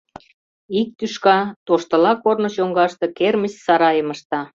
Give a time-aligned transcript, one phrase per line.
[0.79, 4.41] Ик тӱшка Тоштыла корно чоҥгаште кермыч сарайым ышта.